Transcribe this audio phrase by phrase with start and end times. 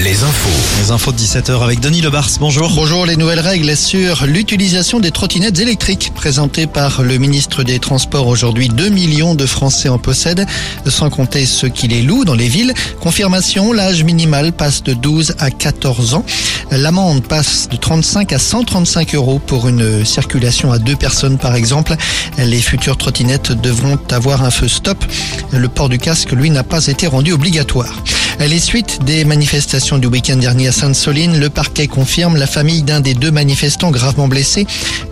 [0.00, 0.82] les infos.
[0.82, 2.28] Les infos de 17h avec Denis Lebars.
[2.40, 2.68] Bonjour.
[2.74, 8.26] Bonjour, les nouvelles règles sur l'utilisation des trottinettes électriques présentées par le ministre des Transports
[8.26, 8.68] aujourd'hui.
[8.68, 10.46] 2 millions de Français en possèdent,
[10.86, 12.74] sans compter ceux qui les louent dans les villes.
[13.00, 16.24] Confirmation, l'âge minimal passe de 12 à 14 ans.
[16.72, 21.94] L'amende passe de 35 à 135 euros pour une circulation à deux personnes par exemple.
[22.36, 25.04] Les futures trottinettes devront avoir un feu stop.
[25.52, 28.02] Le port du casque, lui, n'a pas été rendu obligatoire.
[28.38, 33.00] Les suites des manifestations du week-end dernier à Sainte-Soline, le parquet confirme la famille d'un
[33.00, 34.66] des deux manifestants gravement blessés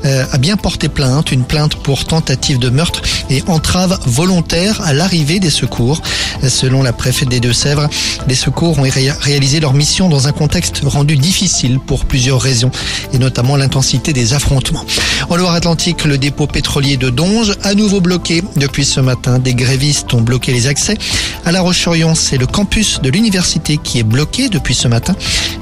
[0.05, 4.93] euh, a bien porté plainte, une plainte pour tentative de meurtre et entrave volontaire à
[4.93, 6.01] l'arrivée des secours.
[6.47, 7.89] Selon la préfète des Deux-Sèvres,
[8.29, 12.71] les secours ont réalisé leur mission dans un contexte rendu difficile pour plusieurs raisons
[13.13, 14.85] et notamment l'intensité des affrontements.
[15.31, 19.39] En Loire-Atlantique, le dépôt pétrolier de Donge à nouveau bloqué depuis ce matin.
[19.39, 20.99] Des grévistes ont bloqué les accès.
[21.47, 25.15] À La Roche-sur-Yon, c'est le campus de l'université qui est bloqué depuis ce matin.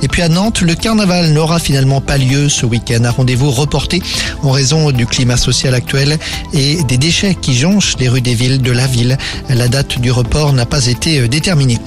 [0.02, 3.04] Et puis à Nantes, le carnaval n'aura finalement pas lieu ce week-end.
[3.04, 4.02] Un rendez-vous reporté
[4.42, 6.18] en raison du climat social actuel
[6.54, 9.18] et des déchets qui jonchent les rues des villes de la ville.
[9.50, 11.78] La date du report n'a pas été euh, déterminée.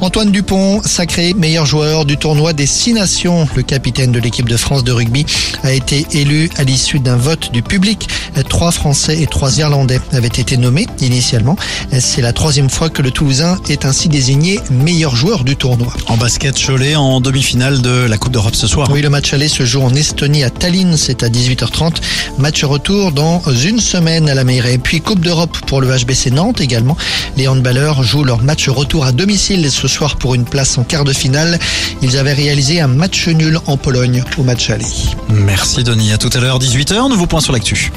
[0.00, 4.56] Antoine Dupont, sacré meilleur joueur du tournoi des Six Nations, le capitaine de l'équipe de
[4.56, 5.24] France de rugby,
[5.62, 8.08] a été élu à l'issue d'un vote du public.
[8.48, 11.56] Trois Français et trois Irlandais avaient été nommés initialement.
[11.98, 15.92] C'est la troisième fois que le Toulousain est ainsi désigné meilleur joueur du tournoi.
[16.06, 18.88] En basket, Cholet en demi-finale de la Coupe d'Europe ce soir.
[18.90, 21.96] Oui, le match aller se joue en Estonie à Tallinn, c'est à 18h30.
[22.38, 24.78] Match retour dans une semaine à la mairie.
[24.78, 26.96] Puis Coupe d'Europe pour le HBC Nantes également.
[27.36, 31.04] Les handballeurs jouent leur match retour à domicile ce soir pour une place en quart
[31.04, 31.58] de finale.
[32.02, 34.84] Ils avaient réalisé un match nul en Pologne au match aller.
[35.28, 36.12] Merci Denis.
[36.12, 37.08] À tout à l'heure, 18h.
[37.08, 37.90] Nouveau point sur l'actu.